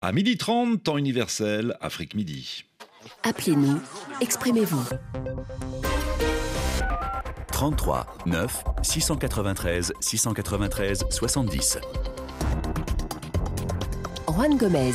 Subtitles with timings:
[0.00, 2.64] À 12h30, temps universel, Afrique Midi.
[3.24, 3.80] Appelez-nous,
[4.20, 4.84] exprimez-vous.
[7.50, 11.78] 33 9 693 693 70.
[14.28, 14.92] Juan Gomez.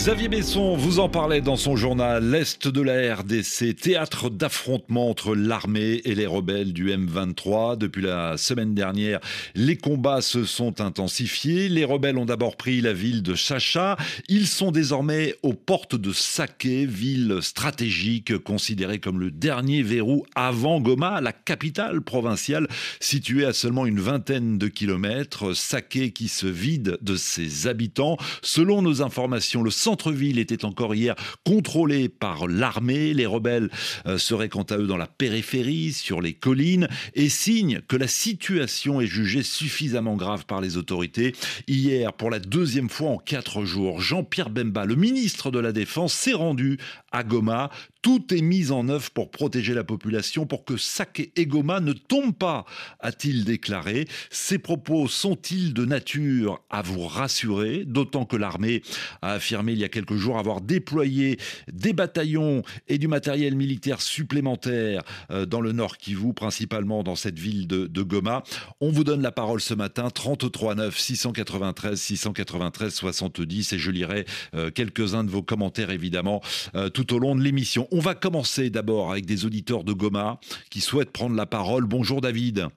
[0.00, 5.34] Xavier Besson vous en parlait dans son journal L'Est de la RDC, théâtre d'affrontement entre
[5.34, 7.76] l'armée et les rebelles du M23.
[7.76, 9.20] Depuis la semaine dernière,
[9.54, 11.68] les combats se sont intensifiés.
[11.68, 13.98] Les rebelles ont d'abord pris la ville de Chacha.
[14.30, 20.80] Ils sont désormais aux portes de Saké, ville stratégique considérée comme le dernier verrou avant
[20.80, 22.68] Goma, la capitale provinciale
[23.00, 25.54] située à seulement une vingtaine de kilomètres.
[25.54, 28.16] Saké qui se vide de ses habitants.
[28.40, 33.12] Selon nos informations, le centre-ville était encore hier contrôlé par l'armée.
[33.12, 33.70] Les rebelles
[34.06, 38.06] euh, seraient quant à eux dans la périphérie, sur les collines, et signe que la
[38.06, 41.34] situation est jugée suffisamment grave par les autorités.
[41.66, 46.12] Hier, pour la deuxième fois en quatre jours, Jean-Pierre Bemba, le ministre de la Défense,
[46.12, 46.78] s'est rendu
[47.12, 47.70] à Goma.
[48.02, 51.92] Tout est mis en œuvre pour protéger la population, pour que Saké et Goma ne
[51.92, 52.64] tombent pas,
[53.00, 54.08] a-t-il déclaré.
[54.30, 57.84] Ces propos sont-ils de nature à vous rassurer?
[57.84, 58.82] D'autant que l'armée
[59.20, 61.38] a affirmé il y a quelques jours avoir déployé
[61.70, 67.38] des bataillons et du matériel militaire supplémentaire euh, dans le nord Kivu, principalement dans cette
[67.38, 68.42] ville de, Goma.
[68.80, 74.24] On vous donne la parole ce matin, 33 9 693 693 70 et je lirai
[74.54, 76.40] euh, quelques-uns de vos commentaires évidemment
[76.74, 77.88] euh, tout au long de l'émission.
[77.92, 80.38] On va commencer d'abord avec des auditeurs de Goma
[80.70, 81.84] qui souhaitent prendre la parole.
[81.84, 82.68] Bonjour David.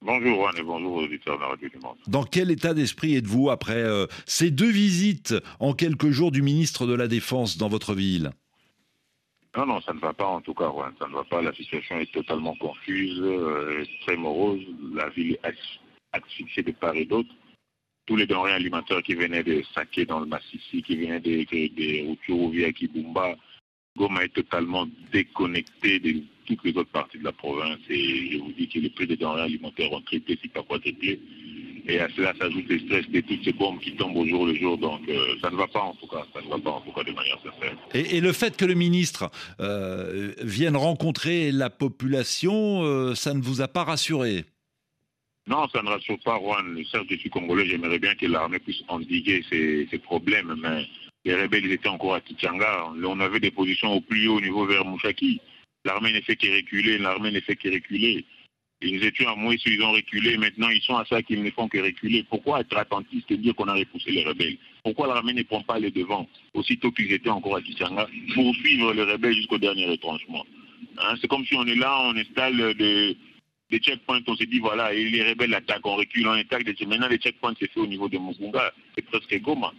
[0.00, 1.96] Bonjour Juan et bonjour aux auditeurs de Radio du Monde.
[2.08, 6.86] Dans quel état d'esprit êtes-vous après euh, ces deux visites en quelques jours du ministre
[6.86, 8.32] de la Défense dans votre ville?
[9.56, 10.92] Non, non, ça ne va pas en tout cas, Juan.
[10.98, 11.40] Ça ne va pas.
[11.42, 14.62] La situation est totalement confuse, euh, très morose.
[14.94, 15.54] La ville est
[16.12, 17.30] asphyxiée de part et d'autre.
[18.06, 22.18] Tous les denrées alimentaires qui venaient de Saké dans le Massissi, qui venaient des, des
[22.28, 23.36] routes à Kibumba,
[23.96, 28.52] Goma est totalement déconnecté de toutes les autres parties de la province et je vous
[28.52, 31.20] dis que les prix des denrées alimentaires ont triplé, si pas triplé.
[31.88, 34.54] Et à cela s'ajoute le stress de toutes ces bombes qui tombent au jour le
[34.54, 34.78] jour.
[34.78, 36.92] Donc euh, ça ne va pas en tout cas, ça ne va pas en tout
[36.92, 37.76] cas de manière sincère.
[37.92, 43.60] Et, le fait que le ministre euh, vienne rencontrer la population, euh, ça ne vous
[43.60, 44.44] a pas rassuré?
[45.48, 46.78] Non, ça ne rassure pas, Juan.
[46.90, 50.86] Certes, je suis congolais, j'aimerais bien que l'armée puisse endiguer ces, ces problèmes, mais
[51.24, 52.92] les rebelles étaient encore à Kichanga.
[53.04, 55.40] On avait des positions au plus haut niveau vers Mouchaki.
[55.84, 58.24] L'armée ne fait que reculer, l'armée ne fait que reculer.
[58.84, 60.36] Nous étions à Moïse, ils ont reculé.
[60.36, 62.24] Maintenant, ils sont à ça qu'ils ne font que reculer.
[62.28, 64.58] Pourquoi être attentiste et dire qu'on a repoussé les rebelles?
[64.84, 68.92] Pourquoi l'armée ne prend pas les devants, aussitôt qu'ils étaient encore à Kichanga, pour suivre
[68.92, 70.44] les rebelles jusqu'au dernier retranchement
[70.98, 73.16] hein, C'est comme si on est là, on installe des,
[73.78, 76.66] checkpoints, on se dit voilà, et les rebelles attaquent, on recule, on attaque.
[76.86, 79.72] Maintenant, les checkpoints, c'est fait au niveau de Mugunga, c'est presque Goma.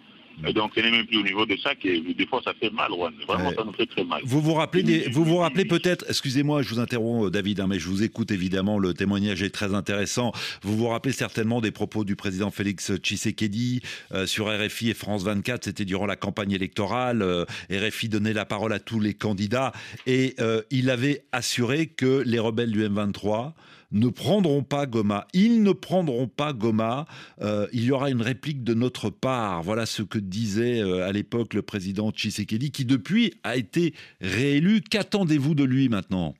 [0.47, 2.69] Et donc, ce n'est même plus au niveau de ça que des fois ça fait
[2.71, 2.89] mal,
[3.27, 4.21] Vraiment, ça nous fait très mal.
[4.25, 7.79] Vous vous rappelez, des, vous vous rappelez peut-être, excusez-moi, je vous interromps, David, hein, mais
[7.79, 10.31] je vous écoute évidemment, le témoignage est très intéressant.
[10.61, 15.23] Vous vous rappelez certainement des propos du président Félix Tshisekedi euh, sur RFI et France
[15.23, 15.65] 24.
[15.65, 17.21] C'était durant la campagne électorale.
[17.21, 19.71] Euh, RFI donnait la parole à tous les candidats
[20.07, 23.53] et euh, il avait assuré que les rebelles du M23
[23.93, 25.27] ne prendront pas Goma.
[25.33, 27.05] Ils ne prendront pas Goma.
[27.41, 29.63] Euh, il y aura une réplique de notre part.
[29.63, 34.81] Voilà ce que disait euh, à l'époque le président Tshisekedi, qui depuis a été réélu.
[34.81, 36.35] Qu'attendez-vous de lui maintenant?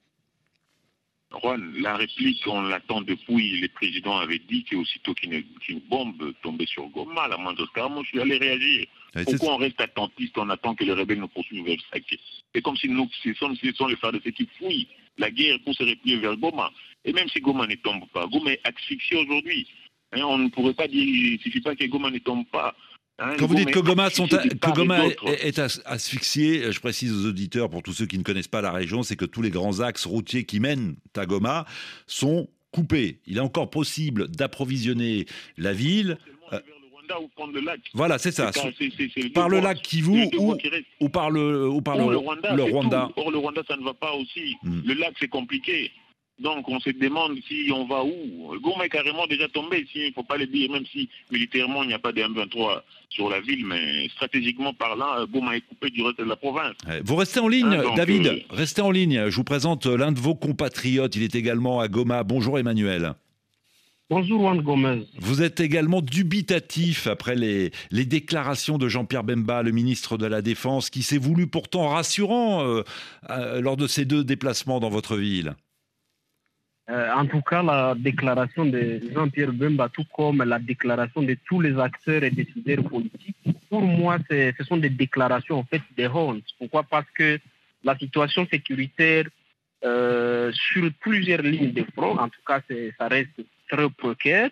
[1.42, 3.60] Juan, la réplique, on l'attend depuis.
[3.60, 5.44] Le président avait dit qu'aussitôt qu'une
[5.90, 8.86] bombe tombait sur Goma, la moindre je allait réagir.
[9.26, 12.20] Pourquoi on reste attentiste, on attend que les rebelles nous poursuivent vers Saké
[12.54, 14.88] C'est comme si nous, ce sont, les phares de ceux qui fouillent
[15.18, 16.72] la guerre pour se replier vers Goma.
[17.06, 19.68] Et même si Goma ne tombe pas, Goma est asphyxié aujourd'hui.
[20.14, 22.76] Hein, on ne pourrait pas dire, il ne suffit pas que Goma ne tombe pas.
[23.20, 24.08] Hein, Quand vous dites que Goma,
[25.28, 29.04] est, asphyxié, je précise aux auditeurs, pour tous ceux qui ne connaissent pas la région,
[29.04, 31.66] c'est que tous les grands axes routiers qui mènent à Goma
[32.08, 33.20] sont coupés.
[33.28, 35.26] Il est encore possible d'approvisionner
[35.58, 36.18] la ville.
[37.94, 38.52] Voilà, c'est ça.
[39.34, 40.56] par le lac Kivu ou,
[41.00, 42.56] ou, par le, ou par le, Rwanda.
[42.56, 43.10] Le Rwanda.
[43.16, 44.56] Or, le Rwanda, ça ne va pas aussi.
[44.64, 44.82] Hmm.
[44.86, 45.92] Le lac, c'est compliqué.
[46.40, 48.60] Donc on se demande si on va où.
[48.60, 51.90] Goma est carrément déjà tombé, il ne faut pas le dire, même si militairement il
[51.90, 56.02] n'y a pas de M23 sur la ville, mais stratégiquement parlant, Goma est coupé du
[56.02, 56.76] reste de la province.
[57.04, 59.30] Vous restez en ligne, hein, David, euh, restez en ligne.
[59.30, 62.24] Je vous présente l'un de vos compatriotes, il est également à Goma.
[62.24, 63.14] Bonjour Emmanuel.
[64.10, 65.08] Bonjour Juan Gomez.
[65.20, 70.42] Vous êtes également dubitatif après les, les déclarations de Jean-Pierre Bemba, le ministre de la
[70.42, 72.84] Défense, qui s'est voulu pourtant rassurant euh,
[73.30, 75.56] euh, lors de ces deux déplacements dans votre ville.
[76.90, 81.62] Euh, en tout cas, la déclaration de Jean-Pierre Bemba, tout comme la déclaration de tous
[81.62, 83.38] les acteurs et décideurs politiques,
[83.70, 86.44] pour moi, ce sont des déclarations en fait des honte.
[86.60, 86.84] Pourquoi?
[86.84, 87.40] Parce que
[87.86, 89.26] la situation sécuritaire
[89.86, 92.62] euh, sur plusieurs lignes de front, en tout cas,
[92.98, 93.40] ça reste
[93.74, 94.50] très précaire.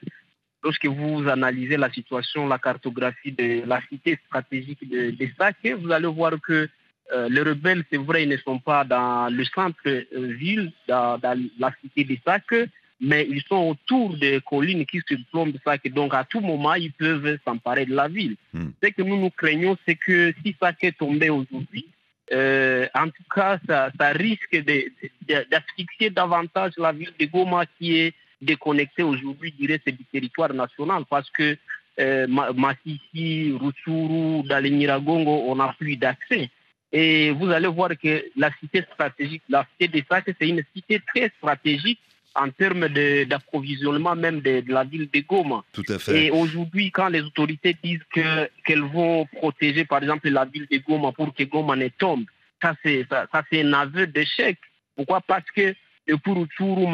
[0.63, 6.07] Lorsque vous analysez la situation, la cartographie de la cité stratégique de, de vous allez
[6.07, 6.69] voir que
[7.13, 11.19] euh, les rebelles, c'est vrai, ils ne sont pas dans le centre-ville, dans,
[11.59, 12.53] la cité de Sac,
[13.01, 15.87] mais ils sont autour des collines qui se plombent Sac.
[15.89, 18.35] Donc, à tout moment, ils peuvent s'emparer de la ville.
[18.53, 18.69] Hmm.
[18.81, 21.87] Ce que nous nous craignons, c'est que si est tombé aujourd'hui,
[22.31, 24.55] euh, en tout cas, ça, risque
[25.27, 31.03] d'asphyxier davantage la ville de Goma qui est déconnectée aujourd'hui, je dirais, du territoire national
[31.09, 31.57] parce que
[31.99, 36.49] euh, Massissi, Rutsuru, Daleniragongo, on n'a plus d'accès.
[36.91, 41.01] Et vous allez voir que la cité stratégique, la cité des Sacs, c'est une cité
[41.13, 41.99] très stratégique
[42.35, 42.87] en termes
[43.25, 45.63] d'approvisionnement même de, la ville de Goma.
[45.73, 46.25] Tout à fait.
[46.25, 51.11] Et aujourd'hui, quand les autorités disent qu'elles vont protéger, par exemple, la ville de Goma
[51.11, 52.25] pour que Goma ne tombe,
[52.61, 54.57] ça c'est ça, un aveu d'échec.
[54.95, 55.21] Pourquoi?
[55.21, 55.73] Parce que
[56.07, 56.85] depuis Rutshuru,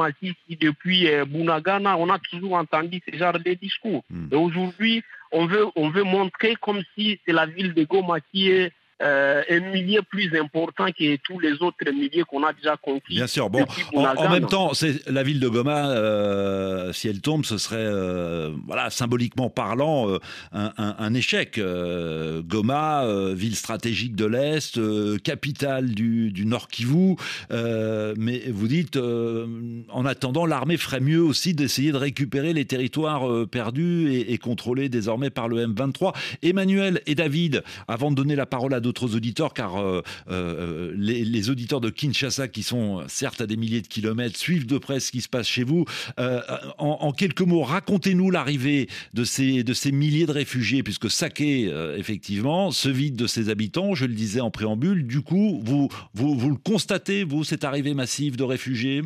[0.50, 4.04] depuis Bunagana, on a toujours entendu ce genre de discours.
[4.10, 4.28] Hmm.
[4.32, 8.50] Et aujourd'hui, on veut, on veut montrer comme si c'est la ville de Goma qui
[8.50, 8.72] est
[9.04, 13.16] euh, un millier plus important que tous les autres milliers qu'on a déjà conquis.
[13.16, 13.48] Bien sûr.
[13.50, 13.64] Bon,
[13.94, 15.92] en, même temps, c'est la ville de Goma.
[15.92, 20.18] Euh, si elle tombe, ce serait, euh, voilà, symboliquement parlant,
[20.52, 21.60] un, échec.
[21.60, 24.80] Goma, ville stratégique de l'est,
[25.22, 27.16] capitale du, Nord Kivu.
[27.52, 34.12] mais vous dites, en attendant, l'armée ferait mieux aussi d'essayer de récupérer les territoires perdus
[34.12, 36.16] et, et, contrôlés désormais par le M23.
[36.42, 41.50] Emmanuel et David, avant de donner la parole à d'autres auditeurs, car euh, euh, les,
[41.50, 45.12] auditeurs de Kinshasa, qui sont certes à des milliers de kilomètres, suivent de près ce
[45.12, 45.86] qui se passe chez vous.
[46.20, 46.42] Euh,
[46.78, 52.72] en, quelques mots, racontez-nous l'arrivée de ces, de ces milliers de réfugiés, puisque Saké, effectivement,
[52.72, 55.06] se vide de ses habitants, je le disais en préambule.
[55.06, 59.02] Du coup, vous, vous, vous le constatez, vous, cette arrivée massive de réfugiés?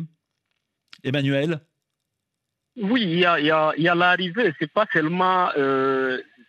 [1.02, 1.60] Emmanuel?
[2.76, 4.54] Oui, il y a, l'arrivée.
[4.58, 5.50] C'est pas seulement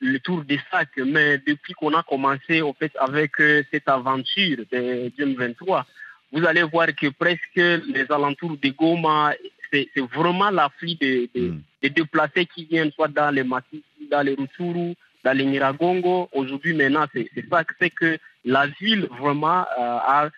[0.03, 0.97] le tour des sacs.
[0.97, 5.85] Mais depuis qu'on a commencé en fait, avec euh, cette aventure de 2023,
[6.31, 9.33] vous allez voir que presque les alentours de Goma,
[9.71, 11.89] c'est vraiment l'afflux de, de, hmm.
[11.89, 16.29] déplacés qui viennent soit dans les massifs, dans les Rutshuru, dans les Niragongo.
[16.31, 20.29] Aujourd'hui, maintenant, c'est ça que c'est que la ville vraiment euh, a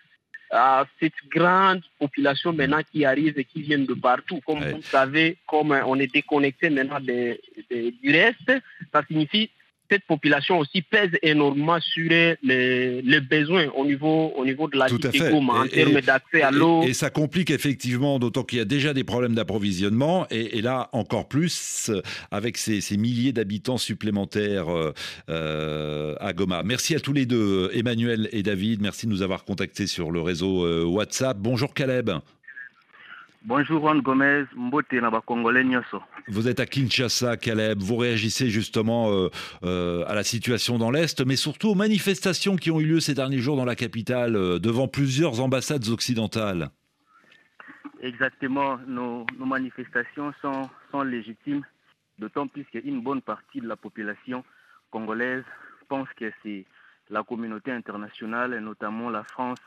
[0.99, 4.39] cette grande population maintenant qui arrive et qui vient de partout.
[4.45, 7.39] Comme vous savez, comme on est déconnecté maintenant de,
[7.69, 8.51] du reste,
[8.93, 9.49] ça signifie
[9.89, 14.99] cette population aussi pèse énormément sur les, besoins au niveau, au niveau de la Tout
[15.11, 16.83] vie en termes d'accès à l'eau.
[16.83, 21.27] Et, ça complique effectivement, d'autant qu'il y a déjà des problèmes d'approvisionnement, et, là encore
[21.27, 21.91] plus
[22.31, 24.93] avec ces, milliers d'habitants supplémentaires euh,
[25.29, 26.63] euh, à Goma.
[26.63, 28.81] Merci à tous les deux, Emmanuel et David.
[28.81, 31.37] Merci de nous avoir contactés sur le réseau euh, WhatsApp.
[31.37, 32.11] Bonjour Caleb.
[33.47, 34.87] Bonjour Juan Gomez, Mbote
[35.23, 35.63] Congolais.
[36.27, 37.77] Vous êtes à Kinshasa, Caleb.
[37.77, 39.29] Vous réagissez justement euh,
[39.63, 43.13] euh, à la situation dans l'Est, mais surtout aux manifestations qui ont eu lieu ces
[43.13, 46.71] derniers jours dans la capitale, euh, devant plusieurs ambassades occidentales.
[48.01, 48.79] Exactement.
[48.87, 51.61] Nos, manifestations sont, sont légitimes,
[52.17, 54.43] d'autant plus qu'une bonne partie de la population
[54.89, 55.43] congolaise
[55.87, 56.65] pense que c'est
[57.11, 59.59] la communauté internationale, et notamment la France,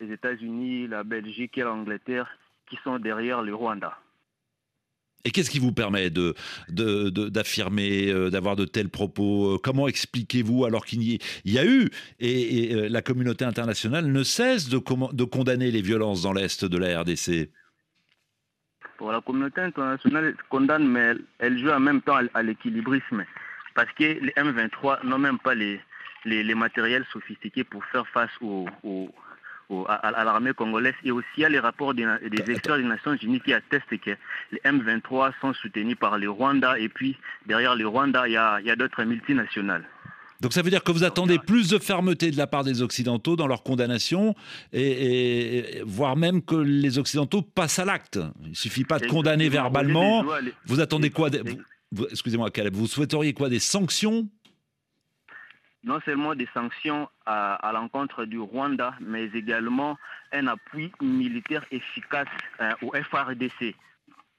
[0.00, 2.28] les États-Unis, la Belgique et l'Angleterre,
[2.68, 3.96] qui sont derrière le Rwanda.
[5.24, 6.34] Et qu'est-ce qui vous permet de,
[6.68, 12.74] d'affirmer, euh, d'avoir de tels propos Comment expliquez-vous alors qu'il y, y, a eu, et,
[12.74, 14.78] euh, la communauté internationale ne cesse de,
[15.12, 17.50] de condamner les violences dans l'Est de la RDC
[18.98, 23.24] Pour la communauté internationale condamne, mais elle, joue en même temps à, l'équilibrisme.
[23.74, 25.80] Parce que les M23 n'ont même pas les,
[26.24, 28.66] les, matériels sophistiqués pour faire face aux
[29.88, 32.06] à, l'armée congolaise et aussi à les rapports des,
[32.48, 34.10] experts des Nations Unies qui attestent que
[34.52, 37.16] les M23 sont soutenus par le Rwanda et puis
[37.46, 39.84] derrière le Rwanda, il y a, d'autres multinationales.
[40.40, 43.36] Donc ça veut dire que vous attendez plus de fermeté de la part des Occidentaux
[43.36, 44.34] dans leur condamnation,
[44.72, 48.18] et, voire même que les Occidentaux passent à l'acte.
[48.42, 50.24] Il ne suffit pas de condamner verbalement.
[50.66, 51.30] Vous attendez quoi
[52.10, 54.28] Excusez-moi, Caleb, vous souhaiteriez quoi Des sanctions
[55.84, 59.98] non seulement des sanctions à, l'encontre du Rwanda, mais également
[60.32, 62.28] un appui militaire efficace
[62.60, 63.74] euh, au FRDC.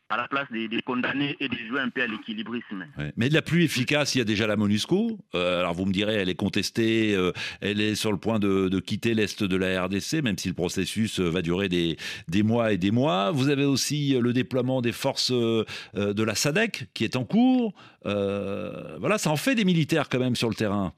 [0.10, 2.86] à la place de, de condamner et de jouer un peu à l'équilibrisme.
[3.18, 5.18] Mais la plus efficace, il y a déjà la MONUSCO.
[5.34, 7.32] Euh, alors vous me direz, elle est contestée, euh,
[7.62, 10.54] elle est sur le point de, de quitter l'Est de la RDC, même si le
[10.54, 11.98] processus euh, va durer des,
[12.28, 13.32] des mois et des mois.
[13.32, 17.74] Vous avez aussi le déploiement des forces de la SADC qui est en cours.
[18.04, 20.94] Voilà, ça en fait des militaires quand même sur le terrain.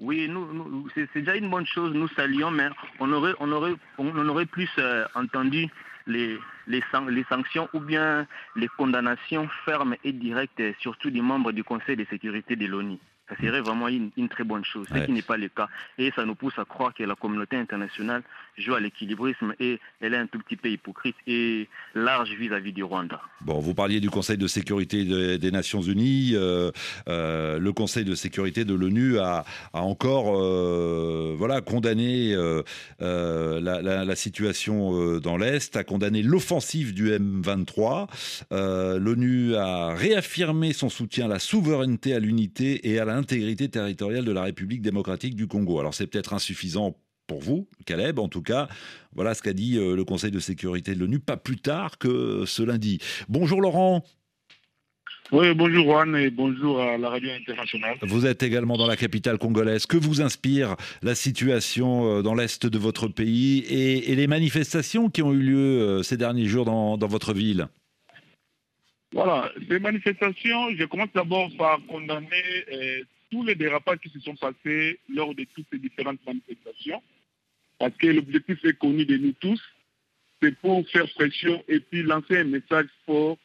[0.00, 2.68] Oui, nous, nous- c'est déjà une bonne chose, nous saluons, mais
[3.00, 5.68] on aurait, on aurait, on aurait plus euh, entendu
[6.06, 8.26] les, les, les sanctions ou bien
[8.56, 12.96] les condamnations fermes et directes, euh, surtout des membres du Conseil de sécurité de l'ONU.
[13.28, 15.00] Ça serait vraiment une, une très bonne chose, Ouais.
[15.02, 15.68] ce qui n'est pas le cas.
[15.98, 18.22] Et ça nous pousse à croire que la communauté internationale
[18.60, 22.82] joue à l'équilibrisme et elle est un tout petit peu hypocrite et large vis-à-vis du
[22.84, 23.20] Rwanda.
[23.42, 26.32] Bon, vous parliez du Conseil de sécurité de- des Nations Unies.
[26.34, 26.70] euh,
[27.08, 32.34] euh, le Conseil de sécurité de l'ONU a, encore euh, voilà, condamné
[33.00, 38.08] la, situation dans l'Est, a condamné l'offensive du M23.
[38.52, 44.24] Euh, L'ONU a réaffirmé son soutien à la souveraineté, à l'unité et à l'intégrité territoriale
[44.24, 45.78] de la République démocratique du Congo.
[45.80, 46.96] Alors c'est peut-être insuffisant
[47.30, 48.66] pour vous, Caleb, en tout cas,
[49.14, 52.42] voilà ce qu'a dit euh, le Conseil de sécurité de l'ONU, pas plus tard que
[52.44, 52.98] ce lundi.
[53.28, 54.02] Bonjour Laurent,
[55.30, 57.98] Oui, bonjour Juan et bonjour à la radio internationale.
[58.02, 59.86] vous êtes également dans la capitale congolaise.
[59.86, 65.08] Que vous inspire la situation euh, dans l'Est de votre pays et, et les manifestations
[65.08, 67.68] qui ont eu lieu euh, ces derniers jours dans, dans votre ville?
[69.12, 74.98] Voilà, ces manifestations, je commence d'abord par condamner tous les dérapages qui se sont passés
[75.08, 77.00] lors de toutes ces différentes manifestations,
[77.80, 79.60] parce que l'objectif est connu de nous tous,
[80.40, 83.38] c'est pour faire pression et puis lancer un message fort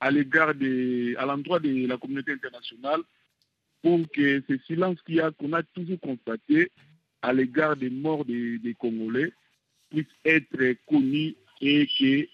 [0.00, 3.00] à l'égard de, à l'endroit de la communauté internationale
[3.80, 6.72] pour que ce silence qu'il y a, qu'on a toujours constaté
[7.22, 9.32] à l'égard des morts des, des Congolais
[9.90, 12.28] puisse être connu et que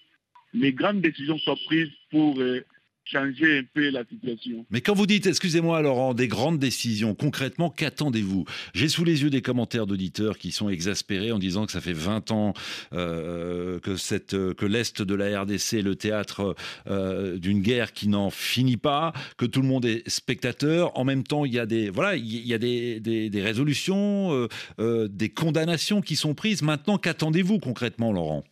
[0.54, 2.64] les grandes décisions soient prises pour euh,
[3.04, 4.66] changer un peu la situation.
[4.70, 8.44] Mais quand vous dites, excusez-moi Laurent, des grandes décisions, concrètement, qu'attendez-vous?
[8.74, 11.92] J'ai sous les yeux des commentaires d'auditeurs qui sont exaspérés en disant que ça fait
[11.92, 12.54] 20 ans
[12.92, 16.54] euh, que, cette, que l'Est de la RDC est le théâtre
[16.86, 20.98] euh, d'une guerre qui n'en finit pas, que tout le monde est spectateur.
[20.98, 24.32] En même temps, il y a des, voilà, il y a des, des, des résolutions,
[24.32, 24.48] euh,
[24.80, 26.62] euh, des condamnations qui sont prises.
[26.62, 28.44] Maintenant, qu'attendez-vous concrètement, Laurent?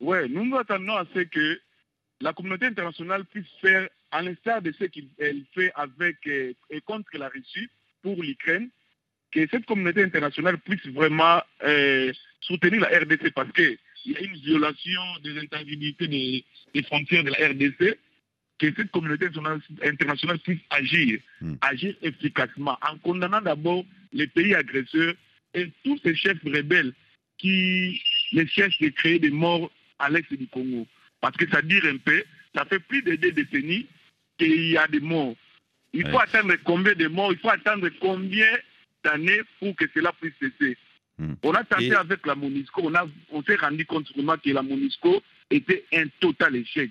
[0.00, 1.60] Oui, nous nous attendons à ce que
[2.20, 7.16] la communauté internationale puisse faire, à l'instar de ce qu'elle fait avec euh, et contre
[7.18, 7.68] la Russie
[8.02, 8.68] pour l'Ukraine,
[9.30, 14.36] que cette communauté internationale puisse vraiment euh, soutenir la RDC parce qu'il y a une
[14.36, 16.44] violation des intangibilités des,
[16.74, 17.98] des frontières de la RDC,
[18.58, 19.26] que cette communauté
[19.84, 21.54] internationale- puisse agir, Hmm.
[21.60, 25.14] agir efficacement en condamnant d'abord les pays agresseurs
[25.54, 26.92] et tous ces chefs rebelles
[27.36, 29.70] qui ne cherchent de créer des morts
[30.00, 30.86] à l'est du Congo.
[31.20, 32.22] Parce que ça dire un peu,
[32.54, 33.86] ça fait plus de deux décennies
[34.38, 35.34] qu'il y a des morts.
[35.92, 38.46] Il faut attendre combien de morts, il faut attendre combien
[39.02, 40.76] d'années pour que cela puisse cesser?
[41.18, 41.34] Hmm.
[41.42, 44.50] On a tenté Et- avec la MONUSCO, on, a- on s'est rendu compte vraiment que
[44.50, 46.90] la MONUSCO était un total échec.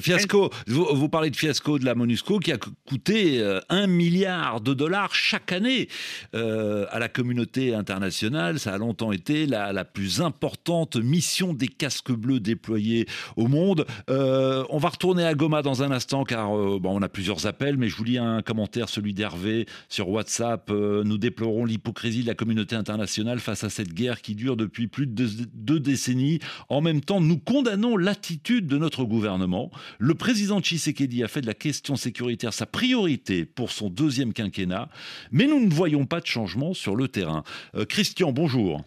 [0.00, 4.60] Fiasco, vous, parlez de fiasco de la MONUSCO qui a co- coûté euh, un milliard
[4.60, 5.88] de dollars chaque année
[6.34, 8.58] euh, à la communauté internationale.
[8.58, 13.86] Ça a longtemps été la, plus importante mission des casques bleus déployés au monde.
[14.08, 17.76] Euh, on va retourner à Goma dans un instant car bon, on a plusieurs appels,
[17.76, 20.70] mais je vous lis un commentaire, celui d'Hervé sur WhatsApp.
[20.70, 25.06] Nous déplorons l'hypocrisie de la communauté internationale face à cette guerre qui dure depuis plus
[25.06, 26.40] de deux décennies.
[26.68, 29.70] En même temps, nous condamnons l'attitude de notre gouvernement.
[29.98, 34.88] Le président Tshisekedi a fait de la question sécuritaire sa priorité pour son deuxième quinquennat,
[35.30, 37.44] mais nous ne voyons pas de changement sur le terrain.
[37.74, 38.82] Euh, Christian, bonjour.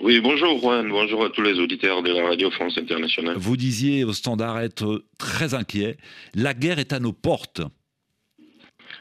[0.00, 3.36] Oui, bonjour Juan, bonjour à tous les auditeurs de la Radio France Internationale.
[3.36, 5.96] Vous disiez au standard être très inquiet.
[6.34, 7.62] La guerre est à nos portes.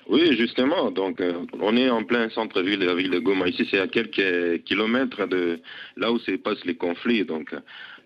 [0.08, 3.48] Oui, justement, donc euh, on est en plein centre-ville de la ville de Goma.
[3.48, 5.62] Ici, c'est à quelques kilomètres de
[5.96, 7.24] là où se passent les conflits.
[7.24, 7.56] Donc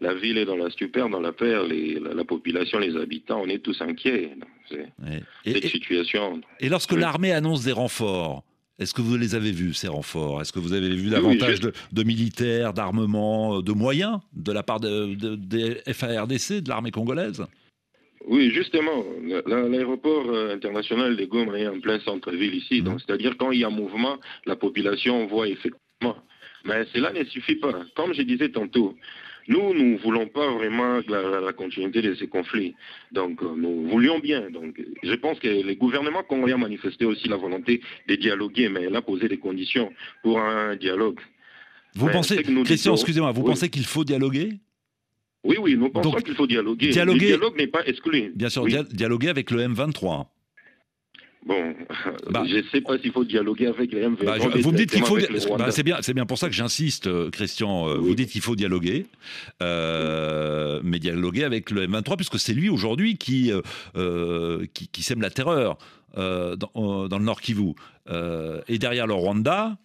[0.01, 3.41] la ville est dans la stupeur, dans la peur, les- la, la population, les habitants,
[3.43, 4.31] on est tous inquiets.
[4.69, 6.41] C'est- situation.
[6.59, 6.99] et lorsque Oui.
[6.99, 8.43] l'armée annonce des renforts,
[8.79, 10.41] est-ce que vous les avez vus, ces renforts?
[10.41, 14.79] Est-ce que vous avez vu davantage de, de militaires, d'armements, de moyens de la part
[14.79, 17.45] de, de- des FARDC, de l'armée congolaise?
[18.27, 22.79] Oui, justement, la- la- l'aéroport euh, international de Goma est en plein centre-ville ici.
[22.81, 22.85] Mhm.
[22.85, 26.17] Donc, c'est-à-dire quand il y a mouvement, la population voit effectivement.
[26.65, 27.73] Mais cela ne suffit pas.
[27.95, 28.95] Comme je disais tantôt,
[29.47, 32.73] nous, nous ne voulons pas vraiment la, la continuité de ces conflits.
[33.11, 34.49] Donc, euh, nous voulions bien.
[34.49, 38.83] Donc, je pense que le gouvernement congolais a manifesté aussi la volonté de dialoguer, mais
[38.83, 39.91] elle a posé des conditions
[40.23, 41.19] pour un dialogue.
[41.95, 43.51] Vous pensez, Christian, excusez-moi, vous oui.
[43.51, 44.53] pensez qu'il faut dialoguer?
[45.43, 46.89] Oui, oui, nous pensons qu'il faut dialoguer.
[46.89, 47.19] dialoguer.
[47.19, 48.33] Le dialogue n'est pas exclu.
[48.35, 48.75] Bien sûr, Oui.
[48.91, 50.25] dialoguer avec le M23.
[51.45, 51.75] Bon,
[52.31, 52.43] Bah.
[52.47, 54.25] je ne sais pas s'il faut dialoguer avec les M23.
[54.25, 55.17] Bah, vous me dites qu'il faut.
[55.57, 57.87] bah, c'est bien, c'est bien pour ça que j'insiste, euh, Christian.
[57.87, 58.07] euh, Oui.
[58.09, 59.05] Vous dites qu'il faut dialoguer,
[59.61, 63.51] euh, mais dialoguer avec le M23, puisque c'est lui aujourd'hui qui,
[63.95, 65.77] euh, qui qui sème la terreur
[66.17, 67.73] euh, dans, dans le Nord Kivu.
[68.67, 69.77] Et derrière le Rwanda,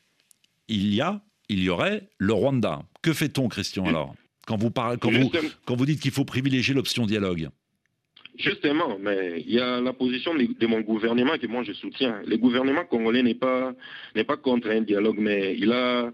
[0.68, 2.82] il y a, il y aurait le Rwanda.
[3.02, 4.14] Que fait-on, Christian alors?
[4.46, 5.30] Quand vous, parlez, quand, vous,
[5.64, 7.50] quand vous dites qu'il faut privilégier l'option dialogue
[8.38, 12.22] Justement, mais il y a la position de, mon gouvernement que moi je soutiens.
[12.26, 13.74] Le gouvernement congolais n'est pas
[14.14, 16.10] n'est pas contre un dialogue, mais il a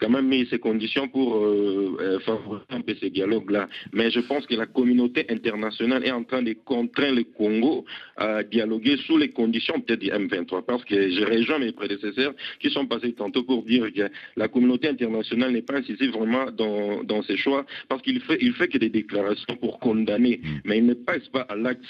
[0.00, 3.68] quand même mis ses conditions pour euh, euh, favoriser un peu ce dialogue-là.
[3.92, 7.84] Mais je pense que la communauté internationale est en train de contraindre le Congo
[8.16, 12.70] à dialoguer sous les conditions peut-être du M23, parce que je rejoins mes prédécesseurs qui
[12.70, 17.22] sont passés tantôt pour dire que la communauté internationale n'est pas incisive vraiment dans, dans
[17.22, 20.94] ses choix, parce qu'il fait, il fait que des déclarations pour condamner, mais il ne
[20.94, 21.84] passe pas à l'acte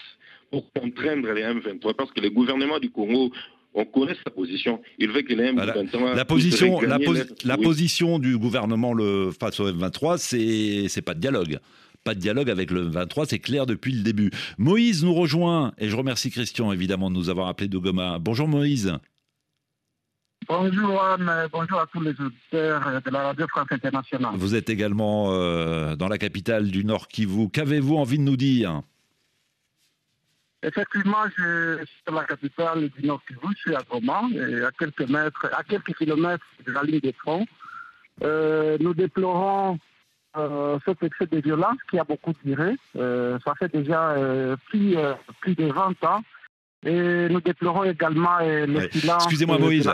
[0.50, 3.30] pour contraindre les M23, parce que le gouvernement du Congo,
[3.78, 4.80] on connaît sa position.
[4.98, 6.14] Il veut les M23...
[6.14, 7.62] La position, la, oui.
[7.62, 11.58] position du gouvernement le, face au M23, c'est c'est pas de dialogue.
[12.04, 14.30] Pas de dialogue avec le M23, c'est clair depuis le début.
[14.58, 18.18] Moïse nous rejoint, et je remercie Christian évidemment de nous avoir appelé de Goma.
[18.18, 18.92] Bonjour Moïse.
[20.48, 24.32] Bonjour Anne, bonjour à tous les auditeurs de la Radio France Internationale.
[24.34, 27.48] Vous êtes également euh, dans la capitale du Nord Kivu.
[27.50, 28.82] Qu'avez-vous envie de nous dire?
[30.62, 34.22] Effectivement, je suis dans la capitale du Nord Kivu, je suis à Goma,
[34.66, 37.46] à quelques mètres, à quelques kilomètres de la ligne de front.
[38.24, 39.78] Euh, nous déplorons
[40.36, 42.74] euh, cet excès de violence qui a beaucoup duré.
[42.96, 44.16] Euh, ça fait déjà
[44.68, 44.96] plus,
[45.40, 46.22] plus de 20 ans.
[46.86, 48.88] Et nous déplorons également euh, le Ouais.
[48.92, 49.24] silence.
[49.24, 49.90] Excusez-moi euh, Moïse,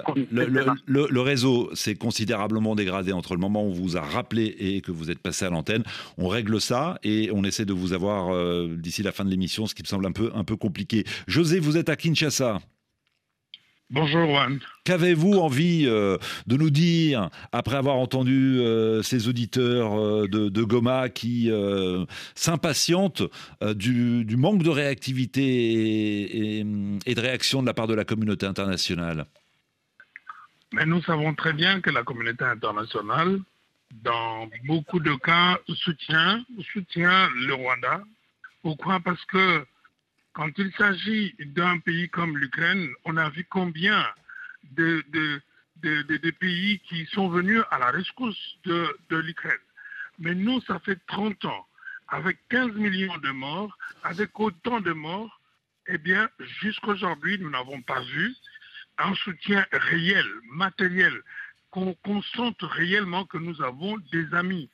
[0.87, 4.93] le réseau s'est considérablement dégradé entre le moment où on vous a rappelé et que
[4.93, 5.83] vous êtes passé à l'antenne.
[6.19, 9.67] On règle ça et on essaie de vous avoir euh, d'ici la fin de l'émission,
[9.67, 11.05] ce qui me semble un peu, un peu compliqué.
[11.26, 12.59] José, vous êtes à Kinshasa.
[13.95, 14.59] Bonjour Juan.
[14.83, 20.63] Qu'avez-vous envie euh, de nous dire après avoir entendu euh, ces auditeurs euh, de, de
[20.65, 21.49] Goma qui
[22.35, 23.23] s'impatientent
[23.63, 26.67] du, du manque de réactivité et, et-
[27.07, 29.27] et de réaction de la part de la communauté internationale?
[30.73, 33.39] Mais nous savons très bien que la communauté internationale,
[34.03, 38.02] dans beaucoup de cas, soutient, soutient le Rwanda.
[38.63, 38.99] Pourquoi?
[38.99, 39.65] Parce que
[40.34, 44.04] quand il s'agit d'un pays comme l'Ukraine, on a vu combien
[44.73, 45.02] de,
[46.40, 49.56] pays qui sont venus à la rescousse de, l'Ukraine.
[50.18, 51.66] Mais nous, ça fait 30 ans,
[52.08, 55.40] avec 15 millions de morts, avec autant de morts,
[55.86, 56.28] eh bien,
[56.60, 58.34] jusqu'aujourd'hui, nous n'avons pas vu
[58.99, 61.23] un soutien réel, matériel,
[61.70, 64.68] qu'on sente réellement que nous avons des amis.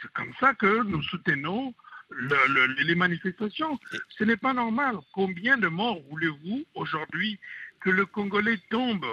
[0.00, 1.74] C'est comme ça que nous soutenons
[2.16, 3.78] le- le- les manifestations.
[4.10, 4.96] Ce n'est pas normal.
[5.12, 7.38] Combien de morts voulez-vous aujourd'hui
[7.80, 9.04] que le Congolais tombe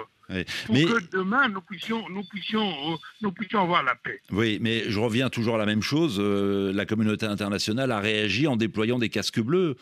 [0.66, 4.20] pour Mais- que demain nous puissions, nous, puissions, euh, nous puissions avoir la paix?
[4.30, 6.18] Oui, mais je reviens toujours à la même chose.
[6.20, 9.76] euh, la communauté internationale a réagi en déployant des casques bleus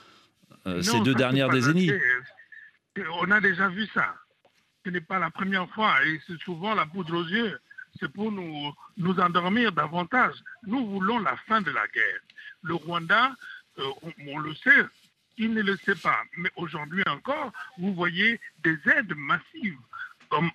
[0.67, 1.91] euh, Non, ces deux dernières décennies.
[3.23, 4.15] On a déjà vu ça.
[4.85, 7.59] Ce n'est pas la première fois et c'est souvent la poudre aux yeux.
[7.99, 10.35] C'est pour nous, nous endormir davantage.
[10.67, 12.21] Nous voulons la fin de la guerre.
[12.63, 13.35] Le Rwanda,
[13.79, 13.85] euh,
[14.29, 14.85] on, le sait,
[15.39, 16.23] il ne le sait pas.
[16.37, 19.79] Mais aujourd'hui encore, vous voyez des aides massives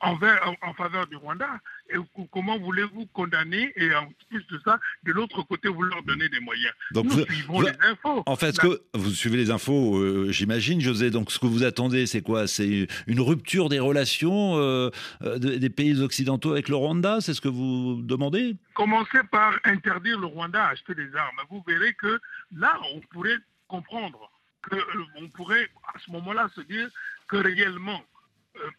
[0.02, 1.48] envers, en, faveur du Rwanda.
[1.90, 6.02] Et co- comment voulez-vous condamner et en plus de ça, de l'autre côté, vous leur
[6.04, 6.74] donnez des moyens?
[6.92, 8.24] Donc Nous vous- suivons vous- les infos.
[8.26, 11.12] En fait, ce que vous suivez les infos, euh, j'imagine, José.
[11.12, 12.48] Donc, ce que vous attendez, c'est quoi?
[12.48, 14.90] C'est une rupture des relations euh,
[15.22, 17.22] euh, de- des pays occidentaux avec le Rwanda?
[17.22, 18.56] C'est ce que vous demandez?
[18.74, 21.38] Commencez par interdire le Rwanda à acheter des armes.
[21.50, 22.20] Vous verrez que
[22.56, 24.32] là, on pourrait comprendre
[24.64, 26.90] que euh, on pourrait à ce moment-là se dire
[27.28, 28.04] que réellement,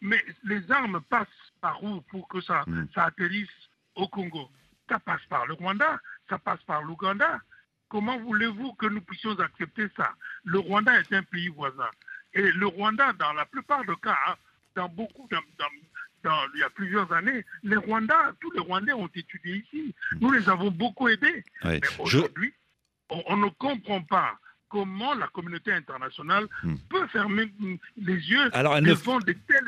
[0.01, 1.27] mais les armes passent
[1.61, 2.87] par où pour que ça, Mm.
[2.93, 3.49] ça atterrisse
[3.95, 4.49] au Congo?
[4.89, 7.39] Ça passe par le Rwanda, ça passe par l'Ouganda.
[7.89, 10.13] Comment voulez-vous que nous puissions accepter ça?
[10.45, 11.89] Le Rwanda est un pays voisin.
[12.33, 14.35] Et le Rwanda, dans la plupart des cas, hein,
[14.75, 15.65] dans beaucoup, dans, dans-
[16.23, 19.95] dans- il y a plusieurs années, les Rwandais, tous les Rwandais ont étudié ici.
[20.19, 21.43] Nous les avons beaucoup aidés.
[21.63, 21.79] Ouais.
[21.81, 22.53] Mais Je- aujourd'hui,
[23.09, 24.37] on, on ne comprend pas
[24.69, 26.75] comment la communauté internationale hmm.
[26.89, 27.51] peut fermer
[27.97, 28.95] les yeux Alors, elle, ne,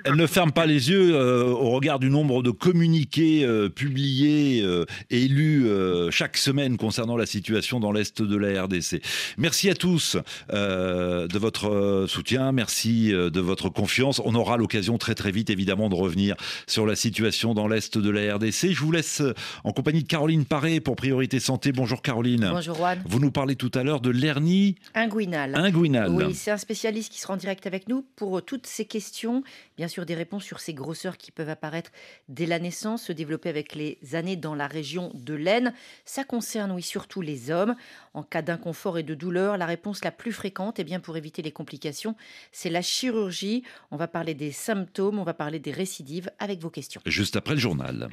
[0.06, 4.62] elle ne ferme pas les yeux euh, au regard du nombre de communiqués euh, publiés
[4.64, 5.68] euh, et lus
[6.12, 9.02] chaque semaine concernant la situation dans l'Est de la RDC.
[9.38, 10.18] Merci à tous
[10.50, 14.22] de votre soutien, merci de votre confiance.
[14.24, 16.36] On aura l'occasion très très vite évidemment de revenir
[16.68, 18.72] sur la situation dans l'Est de la RDC.
[18.72, 19.22] Je vous laisse
[19.64, 21.72] en compagnie de Caroline Paré pour Priorité Santé.
[21.72, 22.50] Bonjour Caroline.
[22.52, 23.02] Bonjour Juan.
[23.06, 25.56] Vous nous parlez tout à l'heure de l'hernie Inguinal.
[25.56, 26.10] Inguinal.
[26.12, 29.44] Oui, c'est un spécialiste qui sera en direct avec nous pour euh, toutes ces questions.
[29.78, 31.92] Bien sûr, des réponses sur ces grosseurs qui peuvent apparaître
[32.28, 35.74] dès la naissance, se développer avec les années dans la région de l'aine.
[36.06, 37.76] Ça concerne, oui, surtout les hommes.
[38.14, 41.18] En cas d'inconfort et de douleur, la réponse la plus fréquente, et eh bien pour
[41.18, 42.16] éviter les complications,
[42.52, 43.64] c'est la chirurgie.
[43.92, 47.02] On va parler des symptômes, on va parler des récidives avec vos questions.
[47.06, 48.08] Juste après le journal.